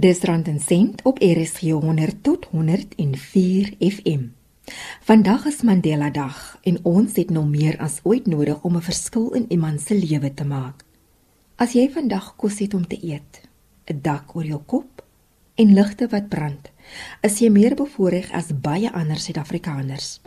[0.00, 4.22] Dis rand en sent op RSG 100 tot 104 FM.
[5.04, 9.32] Vandag is Mandela Dag en ons het nou meer as ooit nodig om 'n verskil
[9.32, 10.84] in iemand se lewe te maak.
[11.56, 13.40] As jy vandag kos het om te eet,
[13.92, 15.04] 'n dak oor jou kop
[15.54, 16.70] en ligte wat brand,
[17.20, 20.20] is jy meer bevoordeel as baie ander Suid-Afrikaners.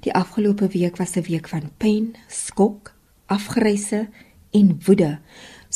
[0.00, 2.94] Die afgelope week was 'n week van pyn, skok,
[3.26, 4.08] afgryse
[4.50, 5.18] en woede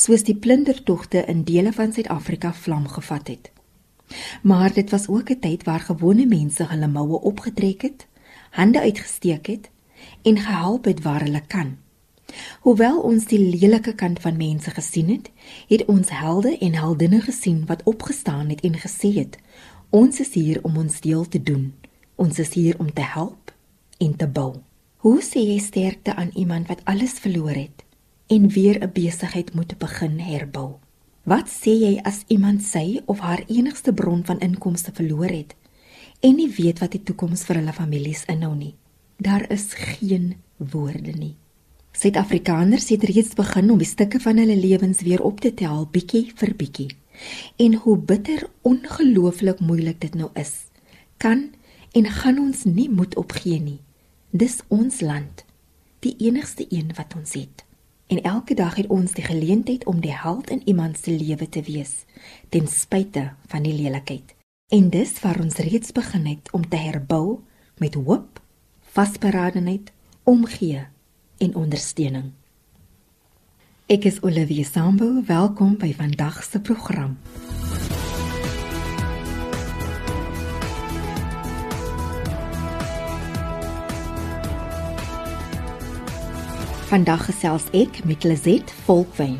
[0.01, 3.51] soos die plundertogte in dele van Suid-Afrika vlam gevat het.
[4.41, 8.07] Maar dit was ook 'n tyd waar gewone mense hulle moue opgetrek het,
[8.49, 9.69] hande uitgesteek het
[10.21, 11.77] en gehelp het waar hulle kan.
[12.59, 15.31] Hoewel ons die lelike kant van mense gesien het,
[15.67, 19.37] het ons helde en heldinne gesien wat opgestaan het en gesê het:
[19.89, 21.73] "Ons is hier om ons deel te doen.
[22.15, 23.53] Ons is hier om te help
[23.97, 24.55] en te bou."
[24.95, 27.83] Hoe sê jy sterkte aan iemand wat alles verloor het?
[28.31, 30.69] En weer 'n besigheid moet begin herbou.
[31.23, 35.55] Wat sê jy as iemand sy of haar enigste bron van inkomste verloor het
[36.19, 38.75] en nie weet wat die toekoms vir hulle families inhou nie?
[39.17, 41.35] Daar is geen woorde nie.
[41.91, 46.31] Suid-Afrikaners het reeds begin om die stukke van hulle lewens weer op te tel bietjie
[46.35, 46.95] vir bietjie.
[47.57, 50.53] En hoe bitter ongelooflik moeilik dit nou is,
[51.17, 51.51] kan
[51.91, 53.79] en gaan ons nie moed opgee nie.
[54.29, 55.45] Dis ons land,
[55.99, 57.65] die enigste een wat ons het
[58.11, 61.61] en elke dag het ons die geleentheid om die held in iemand se lewe te
[61.63, 62.03] wees
[62.49, 64.35] ten spyte van die lelikheid.
[64.67, 67.39] En dis waar ons reeds begin het om te herbou
[67.79, 68.41] met hoop,
[68.81, 69.91] vasberadenheid,
[70.23, 70.83] omgee
[71.37, 72.31] en ondersteuning.
[73.87, 77.15] Ek is Olivia Sambu, welkom by vandag se program.
[86.91, 89.37] Vandag gesels ek met Lizet Volkwyn,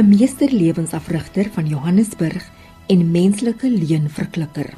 [0.00, 2.46] 'n meesterlewensafrigter van Johannesburg
[2.88, 4.72] en menslike leenverklikker.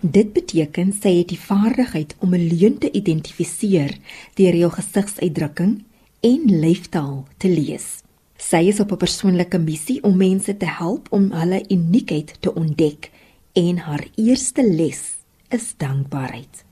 [0.00, 3.92] Dit beteken sy het die vaardigheid om 'n leuen te identifiseer
[4.40, 5.84] deur jou gesigsuitdrukking
[6.20, 8.00] en lyfstaal te lees.
[8.36, 13.10] Sy is op 'n persoonlike missie om mense te help om hulle uniekheid te ontdek
[13.52, 15.02] en haar eerste les
[15.50, 16.64] is dankbaarheid.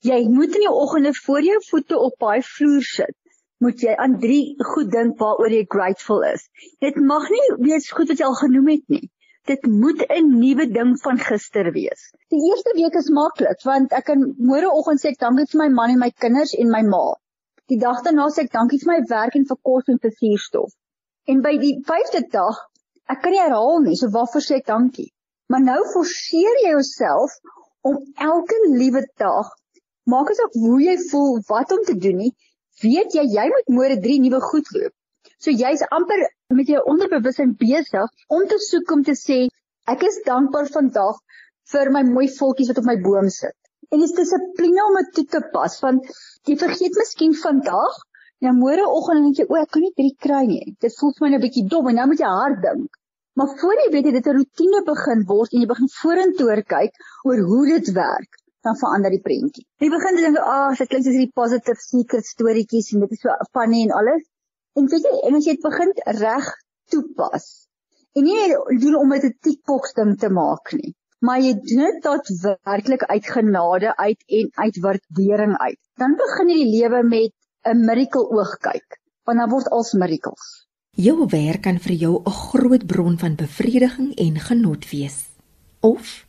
[0.00, 3.21] Jy moet in die oggende voor jou voete op daai vloer sit
[3.62, 6.48] moet jy aan drie goed dink waaroor jy grateful is.
[6.82, 9.06] Dit mag nie wees goed wat jy al genoem het nie.
[9.50, 12.02] Dit moet 'n nuwe ding van gister wees.
[12.34, 15.94] Die eerste week is maklik want ek kan môreoggend sê ek dankie vir my man
[15.94, 17.06] en my kinders en my ma.
[17.70, 20.70] Die dag daarna sê ek dankie vir my werk en vir kos en vir suurstof.
[21.30, 22.56] En by die vyfde dag,
[23.08, 25.10] ek kan nie herhaal nie, so waarvoor sê ek dankie?
[25.50, 27.38] Maar nou forceer jy jouself
[27.82, 27.98] om
[28.30, 29.50] elke liewe dag,
[30.06, 32.32] maak asof hoe jy voel, wat om te doen nie,
[32.84, 34.92] weet jy jy moet môre drie nuwe goed loop.
[35.42, 36.22] So jy's amper
[36.58, 39.40] met jou onderbewussyn besig om te soek om te sê
[39.94, 41.18] ek is dankbaar vandag
[41.72, 43.56] vir my mooi voeltjies wat op my boom sit.
[43.90, 46.14] En dis dissipline om dit toe te pas want
[46.48, 48.00] jy vergeet miskien vandag
[48.42, 50.72] Ja môreoggend dink jy o ek kan nie drie kry nie.
[50.82, 52.96] Dit voel vir my nou 'n bietjie dom en nou moet jy hard dink.
[53.38, 56.98] Maar voor jy weet jy dit 'n rotine begin word en jy begin vorentoe kyk
[57.28, 59.66] oor hoe dit werk dan verander die prentjie.
[59.82, 63.20] Jy begin dink, "Ag, oh, dit klink soos hierdie positive secret storieetjies en dit is
[63.20, 64.24] so funny en alles."
[64.74, 65.92] En weet jy, en as jy dit begin
[66.22, 66.46] reg
[66.88, 67.46] toepas.
[68.16, 72.02] En nie doen om dit 'n TikTok ding te maak nie, maar jy doen dit
[72.02, 72.28] tot
[72.64, 75.80] werklik uit genade uit en uit waardering uit.
[75.96, 77.32] Dan begin jy die lewe met
[77.64, 80.66] 'n miracle oog kyk, want dan word alles miracles.
[80.92, 85.28] Jou werk kan vir jou 'n groot bron van bevrediging en genot wees.
[85.80, 86.26] Of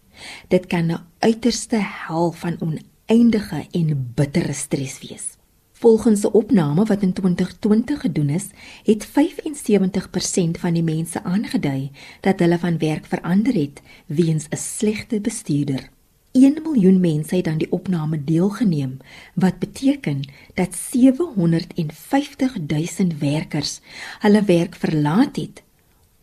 [0.47, 5.37] Dit kan 'n uiterste hel van oneindige en bittere stres wees.
[5.71, 8.45] Volgens 'n opname wat in 2020 gedoen is,
[8.83, 15.19] het 75% van die mense aangedui dat hulle van werk verander het weens 'n slegte
[15.21, 15.89] bestuurder.
[16.31, 18.97] 1 miljoen mense het dan die opname deelgeneem,
[19.33, 20.19] wat beteken
[20.53, 23.79] dat 750 000 werkers
[24.19, 25.63] hulle werk verlaat het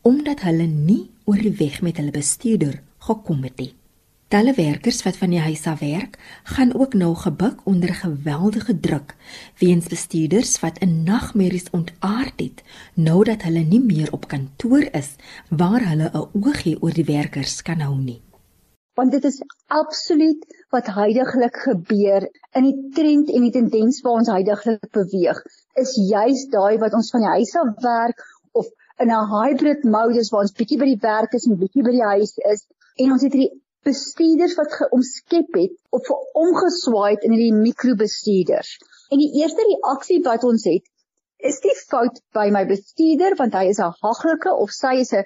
[0.01, 3.73] omdat hulle nie oor die weg met hulle bestuurder gekom het nie.
[4.31, 6.13] Talle werkers wat van die huis af werk,
[6.55, 9.15] gaan ook nou gebuk onder geweldige druk
[9.59, 12.61] weens bestuurders wat in nagmerries ontaard het
[12.95, 15.09] nou dat hulle nie meer op kantoor is
[15.63, 18.21] waar hulle 'n oogie oor die werkers kan hou nie.
[18.95, 24.31] Want dit is absoluut wat heidaglik gebeur in die trend en die tendens waar ons
[24.31, 25.41] heidaglik beweeg,
[25.75, 28.23] is juis daai wat ons van die huis af werk
[28.53, 31.91] of in 'n hybrid modus waar ons bietjie by die werk is en bietjie by
[31.99, 32.65] die huis is
[32.97, 38.77] en ons het hierdie bestuurders wat geomskep het of omgeswaai het in hierdie mikrobestuurders.
[39.11, 40.85] En die eerste reaksie wat ons het,
[41.41, 45.25] is die fout by my bestuurder want hy is 'n haglike of sy is 'n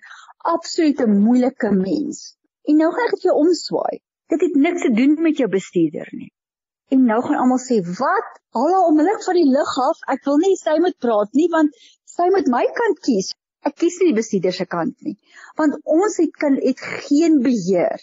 [0.54, 2.36] absolute moeilike mens.
[2.68, 3.98] En nou gaan ek dit jou omswaai.
[4.32, 6.30] Dit het niks te doen met jou bestuurder nie.
[6.94, 8.30] En nou gaan almal sê, "Wat?
[8.56, 9.98] Hallo onmiddellik van die lug af.
[10.14, 11.70] Ek wil nie sy moet praat nie want
[12.04, 13.34] sy moet my kant kies.
[13.62, 15.18] Ek kies nie die bestuurder se kant nie.
[15.56, 17.98] Want ons het kan het geen beheer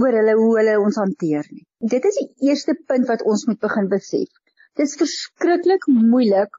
[0.00, 1.64] oor hulle hoe hulle ons hanteer nie.
[1.94, 4.30] Dit is die eerste punt wat ons moet begin besef.
[4.78, 6.56] Dit is verskriklik moeilik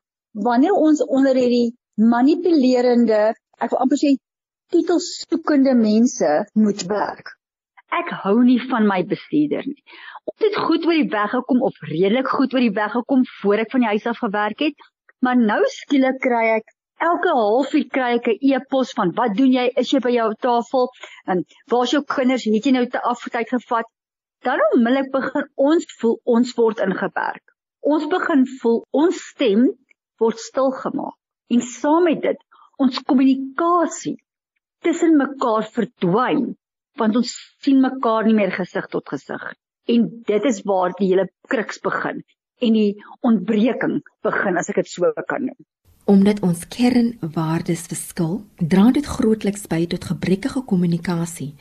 [0.48, 4.16] wanneer ons onder hierdie manipulerende, ek wil amper sê
[4.74, 7.34] titelsoekende mense moet werk.
[7.94, 9.82] Ek hou nie van my bestuurder nie.
[10.30, 13.66] Ons het goed oor die weg gekom of redelik goed oor die weg gekom voor
[13.66, 14.88] ek van die huis af gewerk het,
[15.22, 16.74] maar nou skielik kry ek
[17.08, 19.66] elke halfuur kry ek 'n e-pos van wat doen jy?
[19.82, 20.90] Is jy by jou tafel?
[21.28, 22.46] En waar's jou kinders?
[22.46, 23.88] Het jy nou te aftyd gevat?
[24.44, 27.44] Dan onmiddellik begin ons voel ons word ingeperk.
[27.82, 29.70] Ons begin voel ons stem
[30.20, 31.18] word stilgemaak.
[31.54, 32.40] En saam met dit
[32.84, 34.18] ons kommunikasie
[34.84, 36.54] tussen mekaar verdwyn
[37.00, 37.34] want ons
[37.64, 39.44] sien mekaar nie meer gesig tot gesig
[39.94, 42.22] en dit is waar die hele kruks begin
[42.64, 42.92] en die
[43.30, 45.62] ontbreking begin as ek dit so kan noem
[46.06, 48.34] omdat ons kernwaardes verskil
[48.74, 51.52] dra dit grootliks by tot gebrekkige kommunikasie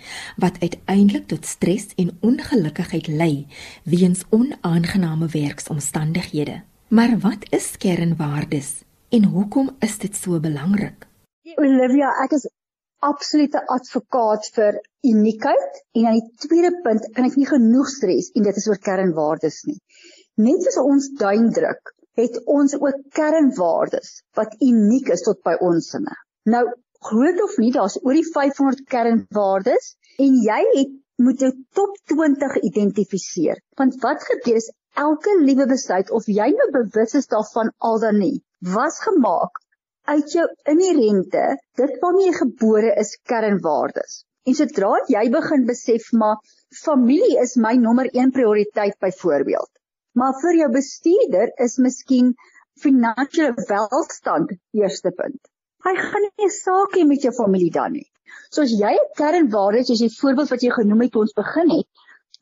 [0.44, 3.47] wat uiteindelik tot stres en ongelukkigheid lei
[3.85, 11.06] weens onaangename werksomstandighede maar wat is kernwaardes en hoekom is dit so belangrik
[11.59, 12.49] Olivia ek is
[13.03, 18.47] absolute advokaat vir uniekheid en aan die tweede punt kan ek nie genoeg stres en
[18.47, 19.79] dit is oor kernwaardes nie.
[20.43, 26.17] Net soos ons duindruk, het ons ook kernwaardes wat uniek is tot by ons sinne.
[26.44, 26.64] Nou,
[27.09, 30.93] groot of nie, daar's oor die 500 kernwaardes en jy het
[31.23, 33.61] moet jou top 20 identifiseer.
[33.79, 38.19] Want wat gebeur is elke liewe besluit of jy nou bewus is daarvan al dan
[38.20, 38.43] nie,
[38.75, 39.62] was gemaak
[40.11, 41.44] uit jou inherente,
[41.79, 44.23] dit waarmee jy gebore is, kernwaardes.
[44.50, 46.41] En sodra jy begin besef maar
[46.82, 49.70] familie is my nommer 1 prioriteit byvoorbeeld.
[50.19, 52.32] Maar vir jou bestuurder is miskien
[52.82, 55.41] finansiële welstand eerste punt.
[55.87, 58.09] Hy gaan nie 'n saak hê met jou familie dan nie.
[58.50, 61.38] So as jy 'n kernwaarde is, as jy voorbeeld wat jy genoem het toe ons
[61.43, 61.88] begin het,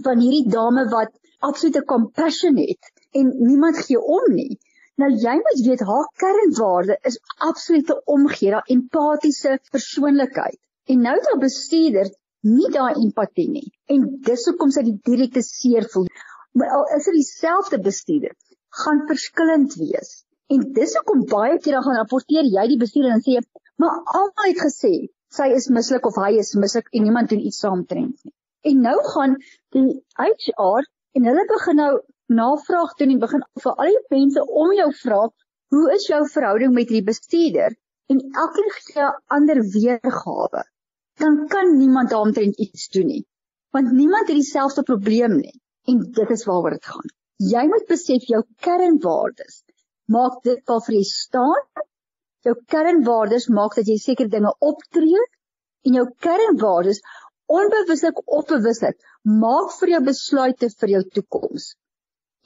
[0.05, 4.59] van hierdie dame wat absolute compassion het en niemand gee om nie,
[5.01, 10.59] Nou jy moet weet haar kernwaarde is absolute omgee, daai empatiese persoonlikheid.
[10.93, 12.11] En nou dat bestuurder
[12.45, 13.69] nie daai empatie nie.
[13.89, 16.11] En dis hoekom sy die direkte seer voel.
[16.53, 18.35] Maar al is dit dieselfde bestuurder,
[18.83, 20.25] gaan verskillend wees.
[20.51, 23.39] En dis hoekom baie keer dan gaan rapporteer jy die bestuurder en sê,
[23.77, 24.95] "Maar almal het gesê
[25.31, 28.97] sy is mislik of hy is mislik en niemand doen iets saamtrend nie." En nou
[29.13, 29.37] gaan
[29.71, 31.93] die HR en hulle begin nou
[32.27, 35.21] navraag doen en begin vir al die mense om jou vra,
[35.75, 37.77] hoe is jou verhouding met die bestuurder?
[38.11, 40.65] En elkeen gee 'n ander weergawe.
[41.19, 43.27] Dan kan niemand daaromtrent iets doen nie.
[43.71, 45.60] Want niemand het dieselfde probleem nie.
[45.89, 47.13] En dit is waaroor dit gaan.
[47.51, 49.63] Jy moet besef jou kernwaardes
[50.11, 51.67] maak dit waar vir jy staan.
[52.45, 55.25] Jou kernwaardes maak dat jy seker dinge optree
[55.89, 57.01] en jou kernwaardes
[57.51, 58.99] onbewuslik of bewuslik
[59.45, 61.73] maak vir jou besluite vir jou toekoms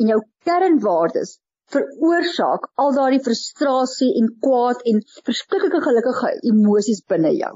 [0.03, 1.37] en jou kernwaardes
[1.75, 7.55] veroorsaak al daardie frustrasie en kwaad en verskriklike gelukkige emosies binne jou.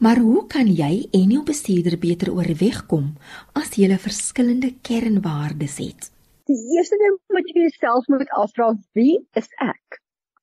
[0.00, 3.12] Maar hoe kan jy en jou bestuurder beter oorweg kom
[3.60, 6.10] as jy 'n verskillende kernwaardes het?
[6.50, 10.00] Die eerste ding wat jy jouself moet afvra, wie is ek?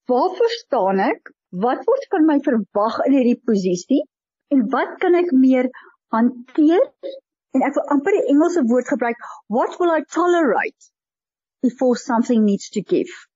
[0.07, 1.33] Waarvoor staan ek?
[1.51, 4.03] Wat word van my verwag in hierdie posisie?
[4.49, 5.69] En wat kan ek meer
[6.11, 6.83] hanteer?
[7.53, 9.17] En ek wil amper die Engelse woord gebruik,
[9.47, 10.91] what will I tolerate?
[11.61, 13.27] before something needs to give.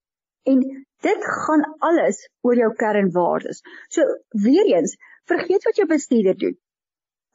[0.43, 0.60] En
[1.01, 3.62] dit gaan alles oor jou kernwaardes.
[3.89, 4.95] So weer eens,
[5.32, 6.55] vergeet wat jou bestuurder doen.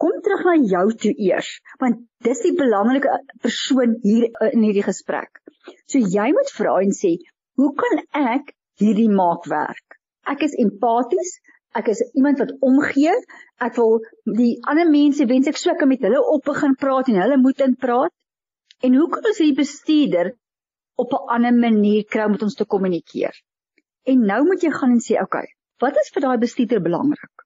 [0.00, 1.50] Kom terug na jou toe eers,
[1.82, 5.42] want dis die belangrike persoon hier in hierdie gesprek.
[5.90, 7.18] So jy moet vra en sê,
[7.60, 11.40] "Hoe kan ek hierdie maak werk?" Ek is empaties,
[11.74, 13.12] ek is iemand wat omgee.
[13.60, 17.20] Ek wil die ander mense wens ek sou kan met hulle op begin praat en
[17.20, 18.12] hulle moet in praat.
[18.82, 20.32] En hoe kan ons hierdie bestuurder
[20.96, 23.34] op 'n ander manier kry om met ons te kommunikeer.
[24.10, 27.39] En nou moet jy gaan en sê, "Oké, okay, wat is vir daai bestuurder belangrik?"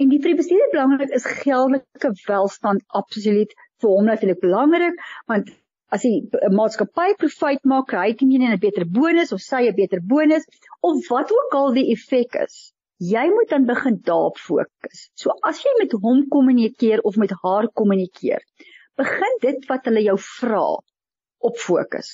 [0.00, 5.00] En die vir die bestuurder belangrik is geldelike welstand absoluut vir hom natuurlik belangrik,
[5.32, 5.50] want
[5.96, 10.00] as 'n maatskappy profit maak, kry hy net 'n beter bonus of sy 'n beter
[10.12, 10.46] bonus
[10.90, 12.72] of wat ook al die effek is.
[13.12, 15.10] Jy moet dan begin daarop fokus.
[15.14, 18.42] So as jy met hom kommunikeer of met haar kommunikeer,
[18.96, 20.66] begin dit wat hulle jou vra
[21.50, 22.10] op fokus.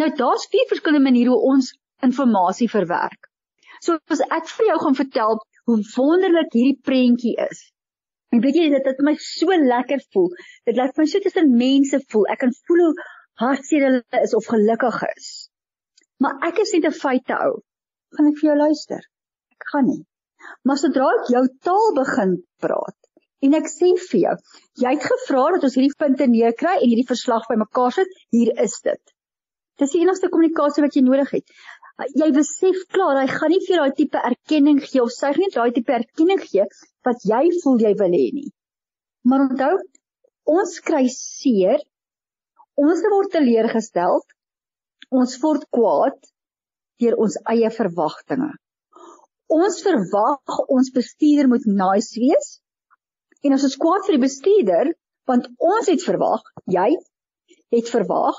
[0.00, 1.72] Nou daar's vier verskillende maniere hoe ons
[2.06, 3.28] inligting verwerk.
[3.80, 7.64] So as ek vir jou gaan vertel hoe wonderlik hierdie prentjie is.
[8.30, 10.28] En weet jy dit het my so lekker voel.
[10.68, 12.28] Dit laat my so tussen mense voel.
[12.30, 13.08] Ek kan voel hoe
[13.42, 15.28] hartseer hulle is of gelukkig is.
[16.22, 17.60] Maar ek is net 'n feite ou.
[18.16, 19.02] Gaan ek vir jou luister?
[19.56, 20.02] Ek gaan nie.
[20.64, 22.96] Maar sodra ek jou taal begin praat
[23.46, 24.34] en ek sê vir jou,
[24.84, 28.76] jy het gevra dat ons hierdie punte neerkry en hierdie verslag bymekaar sit, hier is
[28.84, 29.00] dit.
[29.80, 31.54] Dis die enigste kommunikasie wat jy nodig het.
[32.16, 35.54] Jy besef klaar, hy gaan nie vir daai tipe erkenning gee of sy gaan nie
[35.54, 36.64] daai tipe erkenning gee
[37.06, 38.50] wat jy voel jy wil hê nie.
[39.28, 39.76] Maar onthou,
[40.56, 41.82] ons kry seer.
[42.80, 44.22] Ons word teleurgestel.
[45.10, 46.16] Ons word kwaad
[47.02, 48.52] deur ons eie verwagtinge.
[49.50, 52.50] Ons verwag ons bestuurder moet nice wees.
[53.44, 54.92] En ons kwaad vir die bestuurder,
[55.28, 56.92] want ons het verwag, jy
[57.74, 58.38] het verwag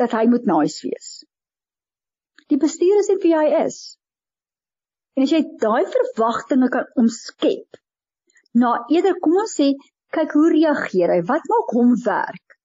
[0.00, 1.22] dat hy moet nice wees.
[2.52, 3.76] Die bestuurder is net wie hy is.
[5.16, 7.78] En as jy daai verwagtinge kan omskep,
[8.60, 9.70] na eerder kom ons sê
[10.12, 11.22] kyk hoe reageer hy?
[11.30, 12.58] Wat maak hom werk?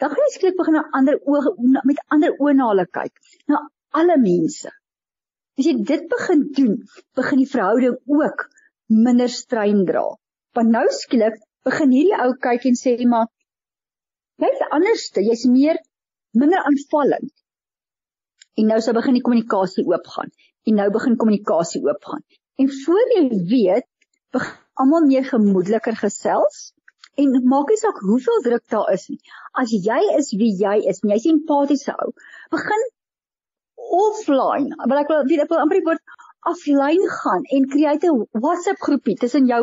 [0.00, 1.54] Dan gaan jy skielik begin na ander oë
[1.88, 3.16] met ander oë na hulle kyk.
[3.48, 3.62] Na
[3.96, 4.68] alle mense.
[5.56, 6.76] As jy dit begin doen
[7.16, 8.46] begin die verhouding ook
[8.92, 10.04] minder strein dra.
[10.56, 13.28] Want nou skielik begin hierdie ou kyk en sê maar
[14.44, 15.80] jy's anderste jy's meer
[16.36, 17.32] minder aanvallend
[18.56, 20.30] en nou sou begin die kommunikasie oopgaan
[20.66, 22.24] en nou begin kommunikasie oopgaan
[22.58, 23.88] en voor jy weet
[24.32, 26.70] begin almal meer gemoedeliker gesels
[27.20, 29.18] en maak nie saak hoeveel druk daar is nie.
[29.62, 32.12] As jy is wie jy is, jy's 'n empatiese ou,
[32.54, 32.84] begin
[34.00, 34.76] offline.
[34.86, 36.02] Maar ek wil weet ek wil amper die woord
[36.52, 39.62] offline gaan en create 'n WhatsApp groepie tussen jou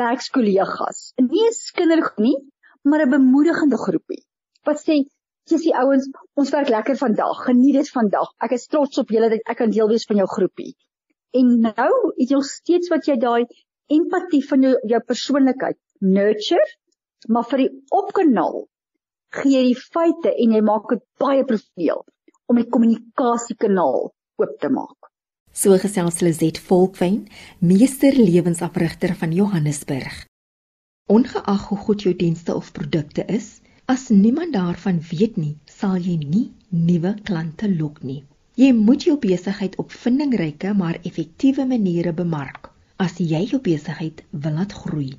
[0.00, 1.12] werkskollegas.
[1.16, 2.36] Nie 'n kindergroep nie,
[2.82, 4.22] maar 'n bemoedigende groepie.
[4.64, 5.04] Wat sê
[5.48, 7.44] Dis die ouens, ons werk lekker vandag.
[7.46, 8.34] Geniet dit vandag.
[8.44, 10.74] Ek is trots op julle dat ek kan deel wees van jou groepie.
[11.36, 13.48] En nou, het jy steeds wat jy daai
[13.92, 16.66] empatie van jou jou persoonlikheid nurture,
[17.28, 18.66] maar vir die opkanaal
[19.38, 22.04] gee jy die feite en jy maak dit baie professioneel
[22.48, 24.08] om die kommunikasiekanaal
[24.40, 25.10] oop te maak.
[25.52, 27.24] So gesels Lizet Volkwyn,
[27.60, 30.22] meester lewensafrigter van Johannesburg.
[31.08, 33.58] Ongeag hoe goed jou dienste of produkte is,
[33.88, 38.20] as niemand daarvan weet nie, sal jy nie nuwe klante lok nie.
[38.60, 42.68] Jy moet jou besigheid op vindingryke maar effektiewe maniere bemark
[43.00, 45.14] as jy jou besigheid wil laat groei.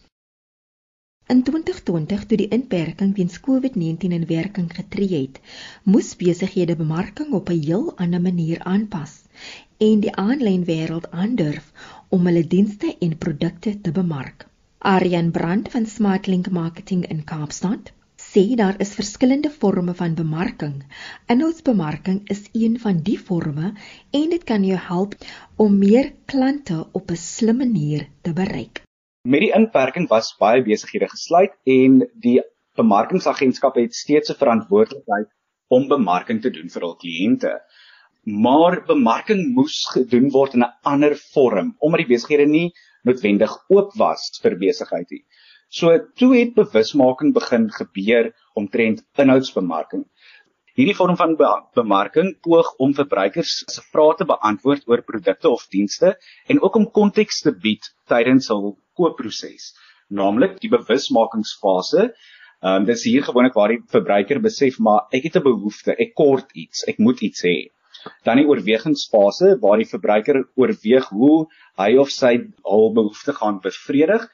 [1.32, 5.38] In 2020 toe die inperking weens COVID-19 in werking getree het,
[5.88, 9.14] moes besighede bemarking op 'n heel ander manier aanpas
[9.86, 11.72] en die aanlyn wêreld aandurf
[12.08, 14.46] om hulle dienste en produkte te bemark.
[14.78, 17.92] Aryan Brand van Smartlink Marketing in Kaapstad
[18.28, 20.78] sê daar is verskillende forme van bemarking.
[21.26, 23.72] Inhoudsbemarking is een van die forme
[24.10, 25.16] en dit kan jou help
[25.56, 28.83] om meer klante op 'n slim manier te bereik.
[29.32, 32.34] Met die inperking was baie besighede gesluit en die
[32.76, 35.30] bemarkingsagentskap het steeds 'n verantwoordelikheid
[35.76, 37.52] om bemarking te doen vir hul kliënte.
[38.48, 42.68] Maar bemarking moes gedoen word in 'n ander vorm omdat die besighede nie
[43.04, 45.24] noodwendig oop was vir besigheid nie.
[45.70, 50.04] So toe het bewusmaking begin gebeur omtrent inhoudsbemarking.
[50.76, 55.66] Hierdie vorm van be bemarking poog om verbruikers se vrae te beantwoord oor produkte of
[55.70, 59.72] dienste en ook om konteks te bied tydens hul koopproses,
[60.10, 62.08] naamlik die bewusmakingsfase.
[62.64, 66.14] Ehm um, dis hier gewoonlik waar die verbruiker besef maar ek het 'n behoefte, ek
[66.14, 67.56] kort iets, ek moet iets hê.
[68.24, 71.46] Dan die oorwegingsfase waar die verbruiker oorweeg hoe
[71.80, 72.32] hy of sy
[72.64, 74.28] hul behoefte gaan bevredig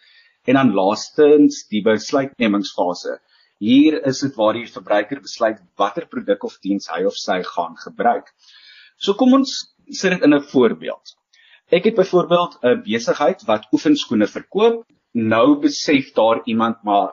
[0.46, 3.18] en dan laastens die besluitnemingsfase.
[3.60, 7.76] Hier is dit waar die verbruiker besluit watter produk of diens hy of sy gaan
[7.76, 8.30] gebruik.
[8.96, 11.16] So kom ons sit dit in 'n voorbeeld.
[11.76, 14.78] Ek het byvoorbeeld 'n besigheid wat oefenskoene verkoop.
[15.12, 17.12] Nou besef daar iemand maar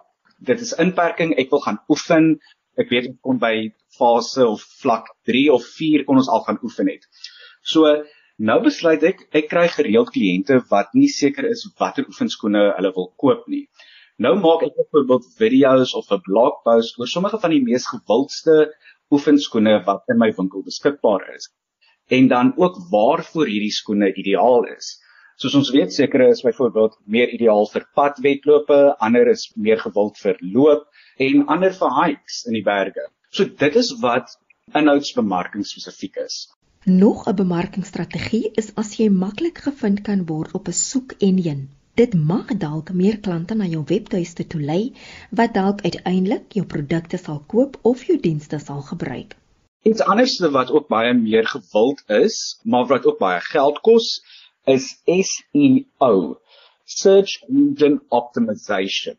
[0.49, 2.39] dit is inperking, ek wil gaan oefen.
[2.81, 6.57] Ek weet ek kon by fase of vlak 3 of 4 kon ons al gaan
[6.63, 7.05] oefen het.
[7.61, 8.03] So
[8.37, 13.13] nou besluit ek ek kry gereeld kliënte wat nie seker is watter oefenskoene hulle wil
[13.17, 13.67] koop nie.
[14.17, 18.73] Nou maak ek byvoorbeeld video's of 'n blogpost oor sommige van die mees gewildste
[19.11, 21.51] oefenskoene wat in my winkel beskikbaar is
[22.07, 24.97] en dan ook waarvoor hierdie skoene ideaal is.
[25.37, 30.39] Soos ons weet, sekere is byvoorbeeld meer ideaal vir padwedlope, ander is meer gewild vir
[30.41, 30.87] loop
[31.21, 33.05] en ander vir hikes in die berge.
[33.29, 34.33] So dit is wat
[34.73, 36.47] inhoudsbemarking spesifiek is.
[36.89, 41.67] Nog 'n bemarkingsstrategie is as jy maklik gevind kan word op 'n soek-enjin.
[41.95, 44.93] Dit mag dalk meer klante na jou webtuiste toelei
[45.29, 49.35] wat dalk uiteindelik jou produkte sal koop of jou dienste sal gebruik.
[49.87, 54.07] Iets anders wat ook baie meer gewild is, maar wat ook baie geld kos,
[54.65, 56.17] is SEO,
[56.83, 59.15] Search Engine Optimization.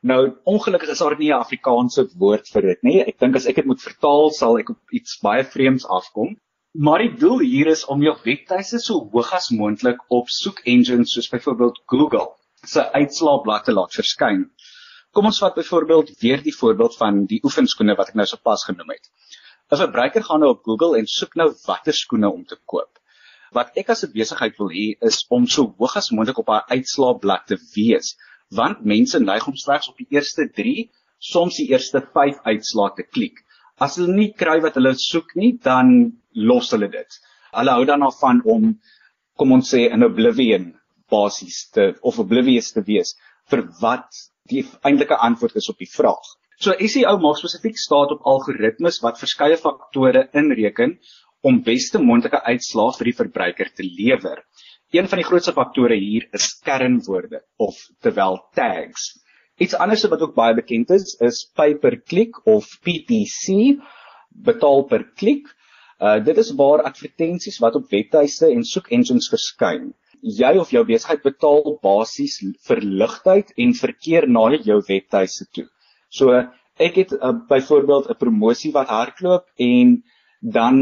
[0.00, 2.98] Nou, ongelukkig is daar nie 'n Afrikaanse woord vir dit nie.
[3.00, 6.36] Ek dink as ek dit moet vertaal, sal ek op iets baie vreemds afkom.
[6.72, 11.12] Maar die doel hier is om jou webtuiste so hoog as moontlik op soek engines
[11.16, 12.28] soos byvoorbeeld Google
[12.64, 14.50] se uitslaablad te laat verskyn.
[15.12, 18.92] Kom ons vat byvoorbeeld weer die voorbeeld van die oefenskoene wat ek nou sopas genoem
[18.92, 19.08] het.
[19.72, 23.00] 'n Verbruiker gaan nou op Google en soek nou watter skoene om te koop.
[23.56, 26.68] Wat ek as 'n besigheid wil hê is om so hoog as moontlik op haar
[26.74, 28.14] uitslaablad te wees,
[28.50, 33.02] want mense neig om slegs op die eerste 3, soms die eerste 5 uitslae te
[33.02, 33.42] klik.
[33.78, 37.18] As hulle nie kry wat hulle soek nie, dan los hulle dit.
[37.52, 38.80] Hulle hou dan af van om
[39.36, 40.74] kom ons sê in oblivion
[41.10, 43.16] basies te of oblivious te wees
[43.50, 44.08] vir wat
[44.50, 46.26] die eintlike antwoord is op die vraag.
[46.64, 50.94] So SEO maak spesifiek staat op algoritmes wat verskeie faktore inreken
[51.44, 54.40] om beste moontlike uitslae vir die verbruiker te lewer.
[54.96, 59.10] Een van die grootste faktore hier is kernwoorde of terwyl tags.
[59.60, 63.76] Iets anders wat ook baie bekend is, is pay per click of PPC,
[64.48, 65.52] betaal per klik.
[66.00, 69.92] Uh dit is waar advertensies wat op webtuiste en soek engines verskyn.
[70.40, 75.68] Jy of jou besigheid betaal basies vir ligtheid en verkeer na jou webtuiste toe.
[76.08, 76.32] So
[76.76, 80.04] ek het uh, byvoorbeeld 'n promosie wat hardloop en
[80.40, 80.76] dan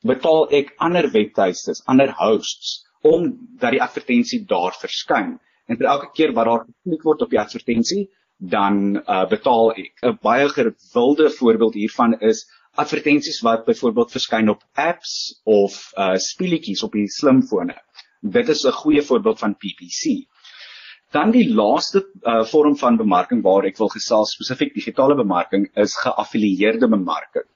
[0.00, 5.38] betaal ek ander webtuistes, ander hosts om dat die advertensie daar verskyn.
[5.66, 8.08] En vir elke keer wat daar geklik word op die advertensie,
[8.40, 9.92] dan uh, betaal ek.
[10.02, 16.82] 'n Baie gewilde voorbeeld hiervan is advertensies wat byvoorbeeld verskyn op apps of uh speletjies
[16.82, 17.76] op die slimfone.
[18.20, 20.26] Dit is 'n goeie voorbeeld van PPC.
[21.10, 25.96] Dan die laaste uh, vorm van bemarking waar ek wil gesels spesifiek digitale bemarking is
[25.98, 27.48] geaffilieerde bemarking.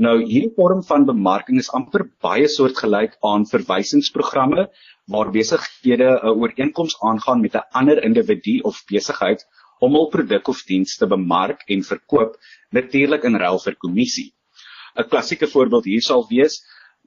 [0.00, 4.66] Nou hierdie vorm van bemarking is amper baie soortgelyk aan verwysingsprogramme
[5.12, 9.44] waar besighede 'n ooreenkoms aangaan met 'n ander individu of besigheid
[9.80, 12.36] om hul produk of diens te bemark en verkoop
[12.72, 14.32] natuurlik in ruil vir kommissie.
[14.96, 16.62] 'n Klassieke voorbeeld hier sal wees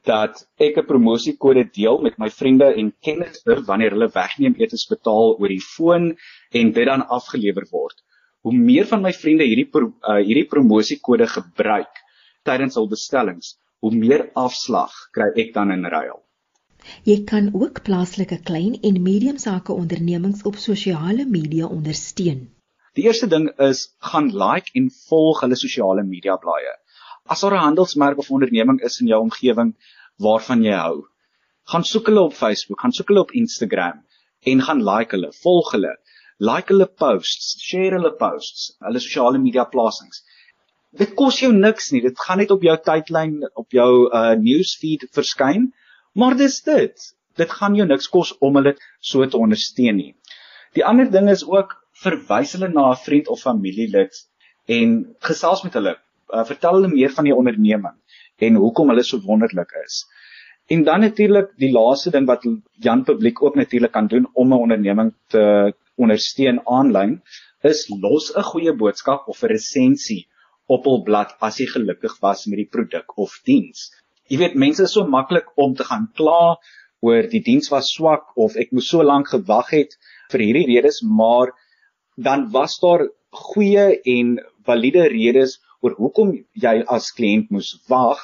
[0.07, 5.35] dat ek 'n promosiekode deel met my vriende en kennisse wanneer hulle wegneem etes betaal
[5.39, 6.15] oor die foon
[6.51, 8.03] en dit dan afgelewer word.
[8.41, 12.03] Hoe meer van my vriende hierdie pro, uh, hierdie promosiekode gebruik
[12.43, 16.23] tydens hul bestellings, hoe meer afslag kry ek dan in ruil.
[17.03, 22.47] Jy kan ook plaaslike klein en medium sake ondernemings op sosiale media ondersteun.
[22.95, 26.78] Die eerste ding is gaan like en volg hulle sosiale media blaaie.
[27.33, 29.75] As daar 'n handelsmerk of onderneming is in jou omgewing
[30.25, 30.95] waarvan jy hou,
[31.71, 33.99] gaan soek hulle op Facebook, gaan soek hulle op Instagram
[34.51, 35.91] en gaan like hulle, volg hulle,
[36.39, 40.23] like hulle posts, share hulle posts, hulle sosiale media plasings.
[40.97, 42.01] Dit kos jou niks nie.
[42.01, 45.69] Dit gaan net op jou tydlyn, op jou uh newsfeed verskyn,
[46.15, 47.09] maar dis dit.
[47.37, 50.13] Dit gaan jou niks kos om hulle so te ondersteun nie.
[50.73, 54.25] Die ander ding is ook verwys hulle na 'n vriend of familielid
[54.65, 55.97] en gesels met hulle
[56.33, 57.97] uh, vertel hulle meer van die onderneming
[58.37, 60.05] en hoekom hulle so wonderlik is.
[60.69, 62.45] En dan natuurlik die laaste ding wat
[62.85, 67.21] Jan publiek ook natuurlik kan doen om 'n onderneming te ondersteun aanlyn
[67.63, 70.27] is los 'n goeie boodskap of 'n resensie
[70.67, 73.89] op hul blad as jy gelukkig was met die produk of diens.
[74.29, 76.57] Jy weet mense is so maklik om te gaan kla
[77.01, 79.95] oor die diens was swak of ek moes so lank gewag het
[80.31, 81.51] vir hierdie redes, maar
[82.17, 88.21] dan was daar goeie en valide redes oor hoekom jy as kliënt moes wag,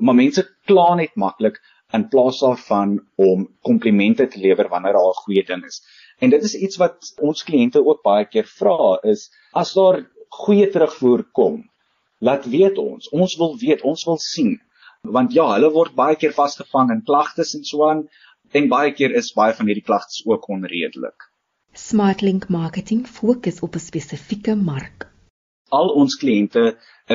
[0.00, 1.60] maar mense kla net maklik
[1.94, 5.82] in plaas daarvan om komplimente te lewer wanneer daar 'n goeie ding is.
[6.18, 10.70] En dit is iets wat ons kliënte ook baie keer vra is as daar goeie
[10.70, 11.70] terugvoer kom,
[12.18, 13.08] laat weet ons.
[13.08, 14.60] Ons wil weet, ons wil sien.
[15.02, 18.08] Want ja, hulle word baie keer vasgevang in klagtes en so aan
[18.52, 21.30] en baie keer is baie van hierdie klagtes ook onredelik.
[21.72, 25.13] Smartlink marketing fokus op 'n spesifieke mark
[25.78, 26.64] al ons kliënte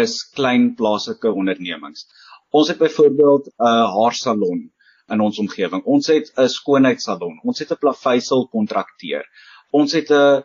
[0.01, 2.05] is klein plaaslike ondernemings.
[2.51, 4.61] Ons het byvoorbeeld 'n haarsalon
[5.13, 5.83] in ons omgewing.
[5.85, 7.39] Ons het 'n skoonheidssalon.
[7.43, 9.23] Ons het 'n plaveisel kontrakteur.
[9.71, 10.43] Ons het 'n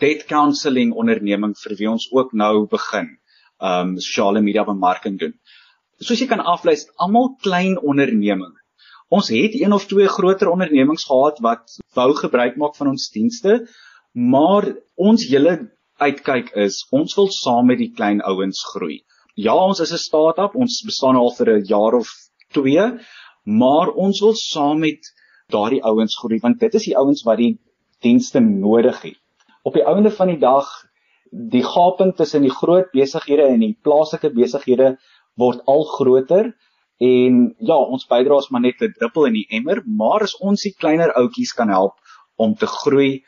[0.00, 3.16] debt counselling onderneming vir wie ons ook nou begin.
[3.60, 5.34] um, sosiale media bemarking doen.
[6.00, 8.60] Soos jy kan aflei, almal klein ondernemings.
[9.08, 13.60] Ons het een of twee groter ondernemings gehad wat wou gebruik maak van ons dienste,
[14.12, 19.02] maar ons hele uitkyk is ons wil saam met die klein ouens groei.
[19.34, 22.08] Ja, ons is 'n start-up, ons bestaan al vir 'n jaar of
[22.52, 22.98] 2,
[23.44, 25.00] maar ons wil saam met
[25.48, 27.58] daardie ouens groei want dit is die ouens wat die
[28.02, 29.18] dienste nodig het.
[29.62, 30.66] Op die einde van die dag
[31.30, 34.96] die gaping tussen die groot besighede en die plaaslike besighede
[35.36, 36.54] word al groter
[36.98, 40.62] en ja, ons bydra is maar net 'n druppel in die emmer, maar as ons
[40.62, 41.94] die kleiner ouetjies kan help
[42.36, 43.24] om te groei,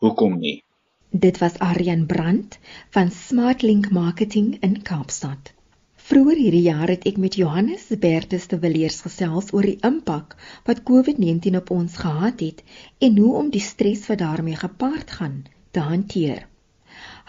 [0.00, 0.62] hoekom nie?
[1.10, 2.58] Dit was Aryan Brandt
[2.90, 5.52] van SmartLink Marketing in Kaapstad.
[5.96, 10.82] Vroeger hierdie jaar het ek met Johannes Bertus de Villiers gesels oor die impak wat
[10.90, 12.60] COVID-19 op ons gehad het
[13.00, 15.40] en hoe om die stres wat daarmee gepaard gaan
[15.70, 16.44] te hanteer.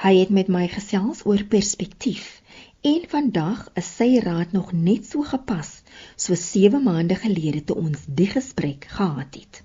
[0.03, 2.27] Hy het met my gesels oor perspektief
[2.83, 5.77] en vandag is sy raad nog net so gepas
[6.19, 9.63] so 7 maande gelede toe ons die gesprek gehad het.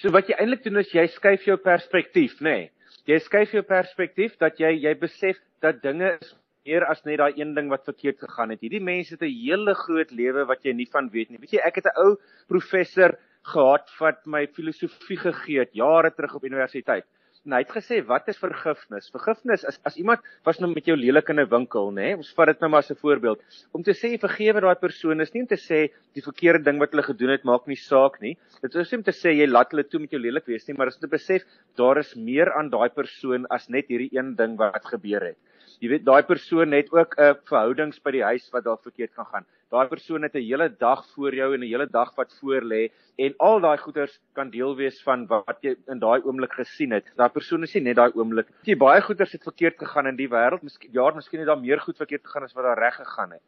[0.00, 2.56] So wat jy eintlik doen is jy skuif jou perspektief, nê?
[2.56, 2.68] Nee
[3.06, 6.34] jy skuif jou perspektief dat jy jy besef dat dinge is
[6.66, 8.60] meer as net daai een ding wat verkeerd gegaan het.
[8.60, 11.38] Hierdie mense het 'n hele groot lewe wat jy nie van weet nie.
[11.38, 12.16] Weet jy, ek het 'n ou
[12.48, 17.04] professor gehad wat my filosofie gegee het jare terug op universiteit.
[17.48, 19.06] En hy het gesê wat is vergifnis?
[19.14, 21.94] Vergifnis is as iemand was nou met jou lelik in 'n winkel, nê?
[21.94, 22.16] Nee?
[22.20, 23.40] Ons vat dit nou maar as 'n voorbeeld.
[23.72, 26.90] Om te sê vergewe daai persoon is nie om te sê die verkeerde ding wat
[26.92, 28.36] hulle gedoen het maak nie saak nie.
[28.60, 30.88] Dit is om te sê jy laat hulle toe met jou lelik wees nie, maar
[30.88, 31.42] is om te besef
[31.76, 35.38] daar is meer aan daai persoon as net hierdie een ding wat gebeur het.
[35.80, 39.24] Jy weet daai persoon het ook 'n verhoudings by die huis wat daar verkeerd kan
[39.24, 39.46] gaan.
[39.72, 42.90] Daai persoon het 'n hele dag voor jou en 'n hele dag wat voor lê
[43.16, 47.06] en al daai goeders kan deel wees van wat jy in daai oomblik gesien het.
[47.16, 48.46] Daai persoon is nie net daai oomblik.
[48.64, 50.62] Jy baie goeders het verkeerd gegaan in die wêreld.
[50.62, 53.42] Miskien jaar, miskien het daar meer goed verkeerd gegaan as wat daar reg gegaan het.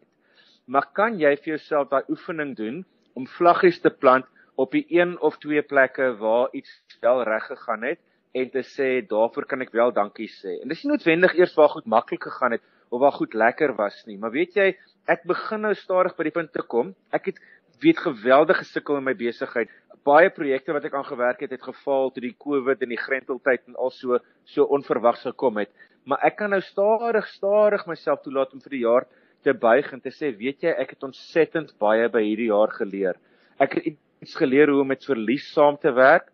[0.66, 4.24] Maar kan jy vir jouself daai oefening doen om vlaggies te plant
[4.56, 7.98] op die een of twee plekke waar iets wel reg gegaan het?
[8.32, 10.58] En te sê daarvoor kan ek wel dankie sê.
[10.62, 13.96] En dis nie noodwendig eers waar goed maklik gegaan het of waar goed lekker was
[14.08, 14.72] nie, maar weet jy,
[15.10, 16.92] ek begin nou stadig by die punt te kom.
[17.12, 17.40] Ek het
[17.82, 19.70] weet geweldig gesukkel in my besigheid.
[20.06, 23.66] Baie projekte wat ek aan gewerk het, het gefaal toe die COVID en die grenteltyd
[23.70, 24.18] en al so
[24.48, 25.70] so onverwags gekom het.
[26.08, 29.06] Maar ek kan nou stadig stadig myself toelaat om vir die jaar
[29.42, 33.18] te buig en te sê, weet jy, ek het ontsettend baie by hierdie jaar geleer.
[33.62, 33.92] Ek het
[34.22, 36.30] iets geleer hoe om met verlies saam te werk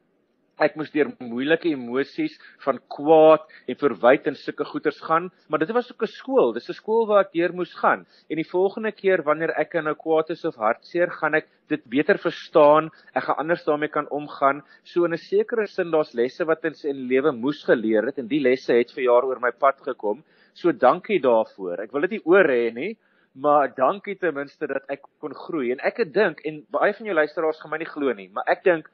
[0.65, 5.71] ek moes deur moeilike emosies van kwaad en verwyd en sulke goeters gaan, maar dit
[5.77, 6.53] was ook 'n skool.
[6.53, 8.07] Dis 'n skool waar ek deur moes gaan.
[8.31, 12.19] En die volgende keer wanneer ek nou kwaad is of hartseer, gaan ek dit beter
[12.19, 12.91] verstaan.
[13.15, 14.63] Ek gaan anders daarmee kan omgaan.
[14.85, 18.29] So in 'n sekere sin daar's lesse wat in sy lewe moes geleer het en
[18.29, 20.25] die lesse het vir jaar oor my pad gekom.
[20.55, 21.81] So dankie daarvoor.
[21.81, 22.97] Ek wil dit nie oor hê nie.
[23.35, 27.07] Maar dankie ten minste dat ek kon groei en ek het dink en baie van
[27.07, 28.89] jou luisteraars gaan my nie glo nie, maar ek dink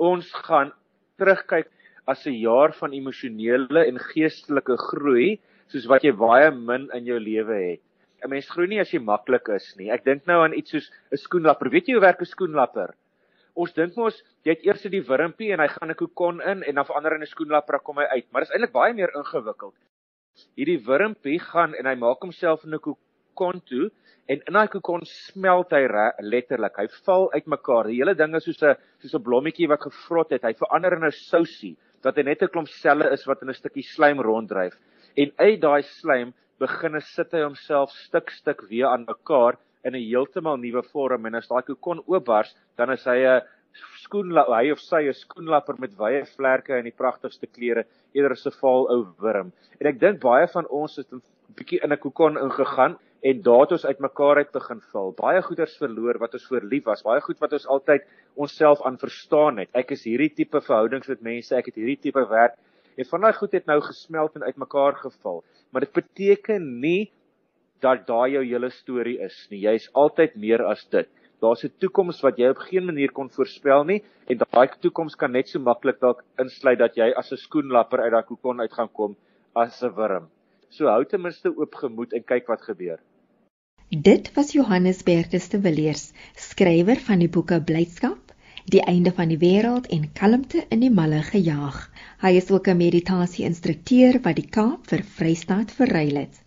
[0.00, 0.72] ons gaan
[1.22, 1.70] terugkyk
[2.10, 5.38] as 'n jaar van emosionele en geestelike groei
[5.70, 7.82] soos wat jy baie min in jou lewe het.
[8.22, 9.90] 'n Mens groei nie as jy maklik is nie.
[9.90, 11.70] Ek dink nou aan iets soos 'n skoenlapper.
[11.70, 12.94] Weet jy hoe werk 'n skoenlapper?
[13.54, 16.74] Ons dink mos jy het eers die wurmpie en hy gaan 'n kokon in en
[16.74, 19.74] dan verander in 'n skoenlapper kom hy uit, maar dit is eintlik baie meer ingewikkeld.
[20.56, 22.80] Hierdie wurmpie gaan en hy maak homself in 'n
[23.66, 23.90] toe
[24.28, 25.86] en in daai kokon smelt hy
[26.20, 26.76] letterlik.
[26.78, 27.88] Hy val uitmekaar.
[27.90, 30.42] Die hele ding is soos 'n soos 'n blommetjie wat gevrot het.
[30.42, 33.82] Hy verander in 'n sousie hy net 'n klomp selle is wat in 'n stukkie
[33.82, 34.74] slaim ronddryf.
[35.16, 39.94] En uit daai slaim begin hy sit hy homself stuk stuk weer aan mekaar in
[39.94, 43.42] 'n heeltemal nuwe vorm en as daai kokon oopbars, dan is hy 'n
[44.04, 48.46] skoenlapper, hy of sy 'n skoenlapper met wye vlerke en die pragtigste kleure, eerder as
[48.46, 49.52] 'n vaal ou wurm.
[49.80, 51.22] En ek dink baie van ons het 'n
[51.56, 55.12] bietjie in 'n kokon ingegaan en daar het ons uitmekaar uit begin val.
[55.14, 58.98] Baie goeders verloor wat ons voor lief was, baie goed wat ons altyd onsself aan
[58.98, 59.70] verstaan het.
[59.78, 62.58] Ek is hierdie tipe verhoudings met mense, ek het hierdie tipe werk
[62.98, 65.40] en van daai goed het nou gesmelt en uitmekaar geval.
[65.70, 67.12] Maar dit beteken nie
[67.82, 69.62] dat daai jou hele storie is nie.
[69.62, 71.08] Jy's altyd meer as dit.
[71.42, 75.32] Daar's 'n toekoms wat jy op geen manier kon voorspel nie en daai toekoms kan
[75.32, 78.88] net so maklik dalk insluit dat jy as 'n skoenlapper uit daai kokon uit gaan
[78.88, 79.16] kom
[79.54, 80.28] as 'n wurm.
[80.70, 82.98] So hou ten minste oop gemoed en kyk wat gebeur.
[83.92, 88.32] Dit was Johannes Bertus de Villiers, skrywer van die boeke Blydskap,
[88.64, 91.90] Die einde van die wêreld en Kalmte in die malle gejaag.
[92.22, 96.40] Hy is ook 'n meditasie-instrukteur wat die Kaap vir Vrystaat verruil het.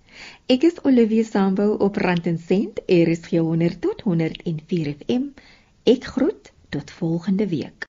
[0.48, 5.34] Ek is Olivia Sambo op Rand en Sent, RSG 100 tot 104 FM.
[5.84, 7.85] Ek groet tot volgende week.